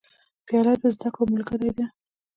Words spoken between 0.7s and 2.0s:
د زده کړو ملګرې ده.